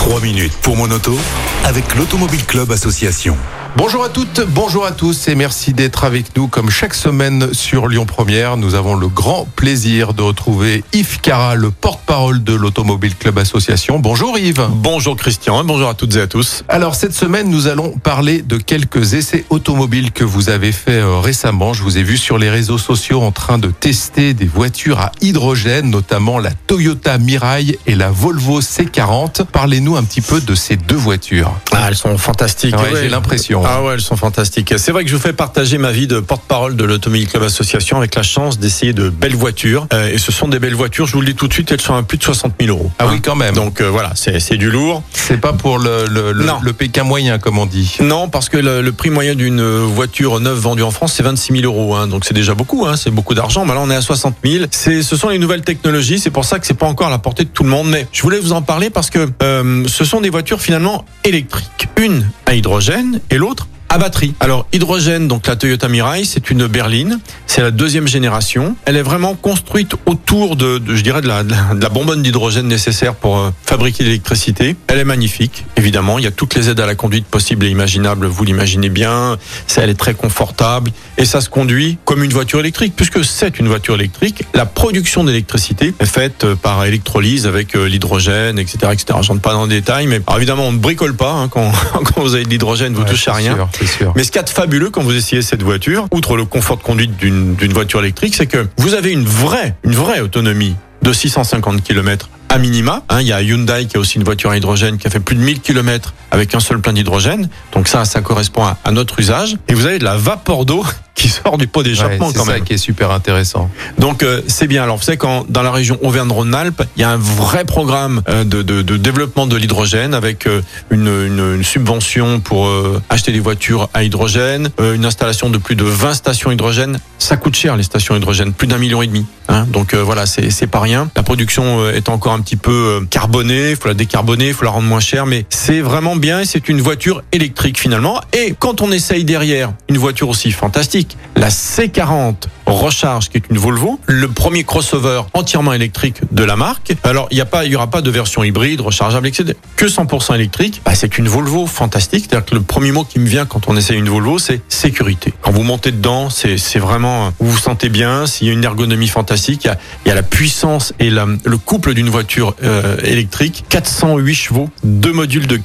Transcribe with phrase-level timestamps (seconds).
[0.00, 1.14] Trois minutes pour mon auto
[1.62, 3.36] avec l'Automobile Club Association.
[3.76, 7.86] Bonjour à toutes, bonjour à tous et merci d'être avec nous comme chaque semaine sur
[7.86, 8.56] Lyon Première.
[8.56, 14.00] Nous avons le grand plaisir de retrouver Yves Cara, le porte-parole de l'Automobile Club Association.
[14.00, 14.66] Bonjour Yves.
[14.70, 16.64] Bonjour Christian, bonjour à toutes et à tous.
[16.68, 21.18] Alors cette semaine, nous allons parler de quelques essais automobiles que vous avez fait euh,
[21.18, 21.72] récemment.
[21.72, 25.12] Je vous ai vu sur les réseaux sociaux en train de tester des voitures à
[25.20, 29.44] hydrogène, notamment la Toyota Mirai et la Volvo C40.
[29.44, 31.54] Parlez-nous un petit peu de ces deux voitures.
[31.72, 32.76] Ah, elles sont fantastiques.
[32.76, 33.62] Ouais, J'ai l'impression.
[33.64, 34.74] Ah ouais, elles sont fantastiques.
[34.76, 37.98] C'est vrai que je vous fais partager ma vie de porte-parole de l'Automobile Club Association
[37.98, 39.86] avec la chance d'essayer de belles voitures.
[39.92, 41.80] Euh, et ce sont des belles voitures, je vous le dis tout de suite, elles
[41.80, 42.90] sont à plus de 60 000 euros.
[42.98, 43.54] Ah oui, quand même.
[43.54, 45.02] Donc euh, voilà, c'est du lourd.
[45.12, 47.96] C'est pas pour le, le, le, le Pékin moyen, comme on dit.
[48.00, 51.64] Non, parce que le, prix moyen d'une voiture neuve vendue en France, c'est 26 000
[51.64, 51.94] euros.
[51.94, 53.64] Hein, donc c'est déjà beaucoup, hein, c'est beaucoup d'argent.
[53.64, 54.64] Mais là, on est à 60 000.
[54.70, 56.18] C'est, ce sont les nouvelles technologies.
[56.18, 57.88] C'est pour ça que c'est pas encore à la portée de tout le monde.
[57.88, 61.88] Mais je voulais vous en parler parce que euh, ce sont des voitures finalement électriques.
[61.96, 64.34] Une à hydrogène et l'autre à batterie.
[64.40, 68.76] Alors hydrogène, donc la Toyota Mirai, c'est une berline, c'est la deuxième génération.
[68.84, 71.88] Elle est vraiment construite autour de, de, je dirais, de la, de la, de la
[71.88, 74.76] bonbonne d'hydrogène nécessaire pour euh, fabriquer l'électricité.
[74.86, 76.18] Elle est magnifique, évidemment.
[76.18, 78.26] Il y a toutes les aides à la conduite possibles et imaginables.
[78.26, 79.36] Vous l'imaginez bien.
[79.66, 83.58] Ça, elle est très confortable et ça se conduit comme une voiture électrique, puisque c'est
[83.58, 84.44] une voiture électrique.
[84.54, 89.18] La production d'électricité est faite euh, par électrolyse avec euh, l'hydrogène, etc., etc.
[89.22, 91.72] Je rentre pas dans les détails, mais alors, évidemment, on ne bricole pas hein, quand,
[91.92, 93.54] quand vous avez de l'hydrogène, vous Ouais, touchez à rien.
[93.56, 93.68] sûr,
[94.16, 96.76] Mais ce qu'il y a de fabuleux quand vous essayez cette voiture, outre le confort
[96.76, 100.76] de conduite d'une d'une voiture électrique, c'est que vous avez une vraie, une vraie autonomie
[101.02, 103.02] de 650 km à minima.
[103.08, 105.20] Hein, il y a Hyundai qui a aussi une voiture à hydrogène qui a fait
[105.20, 107.48] plus de 1000 km avec un seul plein d'hydrogène.
[107.72, 109.56] Donc ça, ça correspond à, à notre usage.
[109.68, 110.84] Et vous avez de la vapeur d'eau
[111.14, 112.64] qui sort du pot Ouais, d'échappement c'est quand ça même.
[112.64, 113.70] qui est super intéressant.
[113.98, 114.82] Donc euh, c'est bien.
[114.82, 118.44] Alors vous savez quand dans la région Auvergne-Rhône-Alpes, il y a un vrai programme euh,
[118.44, 123.32] de, de, de développement de l'hydrogène avec euh, une, une, une subvention pour euh, acheter
[123.32, 126.98] des voitures à hydrogène, une installation de plus de 20 stations hydrogène.
[127.18, 129.26] Ça coûte cher les stations hydrogène, plus d'un million et demi.
[129.48, 131.10] Hein Donc voilà, c'est c'est pas rien.
[131.16, 134.64] La production est encore un petit peu euh, carbonée, il faut la décarboner, il faut
[134.64, 136.44] la rendre moins chère, mais c'est vraiment bien.
[136.44, 138.20] C'est une voiture électrique finalement.
[138.32, 142.34] Et quand on essaye derrière une voiture aussi fantastique, la C40
[142.70, 146.92] Recharge, qui est une Volvo, le premier crossover entièrement électrique de la marque.
[147.04, 149.54] Alors il y a pas, il aura pas de version hybride, rechargeable, etc.
[149.76, 150.82] Que 100% électrique.
[150.84, 152.26] Bah, c'est une Volvo fantastique.
[152.28, 155.32] C'est-à-dire que le premier mot qui me vient quand on essaye une Volvo, c'est sécurité.
[155.40, 158.26] Quand vous montez dedans, c'est c'est vraiment, vous vous sentez bien.
[158.26, 162.08] S'il y a une ergonomie fantastique, il y a, la puissance et le couple d'une
[162.08, 163.64] voiture euh, électrique.
[163.68, 165.56] 408 chevaux, deux modules de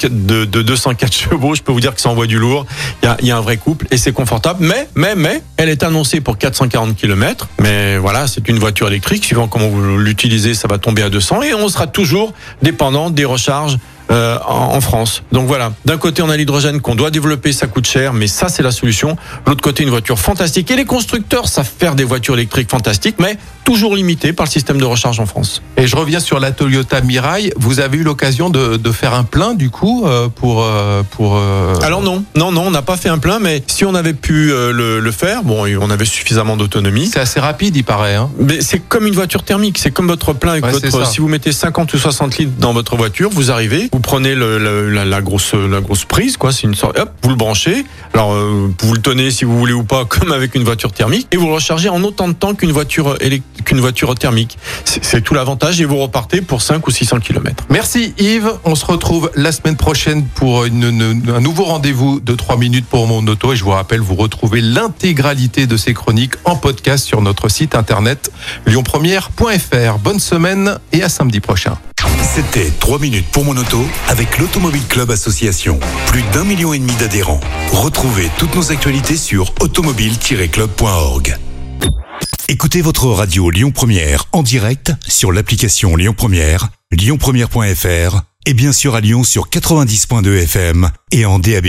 [0.45, 1.55] 204 chevaux.
[1.55, 2.66] Je peux vous dire que ça envoie du lourd.
[3.01, 4.59] Il y a, il y a un vrai couple et c'est confortable.
[4.61, 6.94] Mais, mais, mais, elle est annoncée pour 440
[7.61, 9.25] Mais voilà, c'est une voiture électrique.
[9.25, 13.25] Suivant comment vous l'utilisez, ça va tomber à 200 et on sera toujours dépendant des
[13.25, 13.78] recharges.
[14.11, 15.23] Euh, en, en France.
[15.31, 18.49] Donc voilà, d'un côté on a l'hydrogène qu'on doit développer, ça coûte cher, mais ça
[18.49, 19.16] c'est la solution.
[19.47, 23.38] L'autre côté une voiture fantastique et les constructeurs savent faire des voitures électriques fantastiques, mais
[23.63, 25.61] toujours limitées par le système de recharge en France.
[25.77, 27.51] Et je reviens sur la Toyota Mirai.
[27.57, 31.35] Vous avez eu l'occasion de, de faire un plein du coup euh, pour euh, pour.
[31.37, 34.13] euh, Alors non, non, non, on n'a pas fait un plein, mais si on avait
[34.13, 37.07] pu euh, le, le faire, bon, on avait suffisamment d'autonomie.
[37.11, 38.16] c'est assez rapide, il paraît.
[38.16, 38.29] Hein.
[38.39, 41.07] Mais c'est comme une voiture thermique, c'est comme votre plein avec Ouais, votre.
[41.07, 45.22] Si vous mettez 50 ou 60 litres dans votre voiture, vous arrivez, vous prenez la,
[45.22, 45.56] grosse
[46.06, 46.51] prise, quoi.
[46.51, 47.85] C'est une sorte, vous le branchez.
[48.13, 51.29] Alors euh, vous le tenez si vous voulez ou pas, comme avec une voiture thermique,
[51.31, 53.17] et vous le rechargez en autant de temps qu'une voiture
[53.63, 54.57] qu'une voiture thermique.
[54.84, 57.63] C'est tout l'avantage, et vous repartez pour 5 ou 600 km.
[57.69, 58.51] Merci Yves.
[58.66, 63.25] On se retrouve la semaine prochaine pour un nouveau rendez-vous de 3 minutes pour mon
[63.25, 63.53] auto.
[63.53, 67.75] Et je vous rappelle, vous retrouvez l'intégralité de ces chroniques en podcast sur notre site
[67.75, 68.29] internet
[68.66, 70.00] lyonpremière.fr.
[70.00, 71.78] Bonne semaine et à samedi prochain.
[72.35, 75.79] C'était 3 minutes pour mon auto avec l'Automobile Club Association.
[76.07, 77.40] Plus d'un million et demi d'adhérents.
[77.72, 81.38] Retrouvez toutes nos actualités sur automobile-club.org.
[82.50, 88.96] Écoutez votre radio Lyon Première en direct sur l'application Lyon Première, lyonpremière.fr et bien sûr
[88.96, 91.67] à Lyon sur 90.2 FM et en DAB+.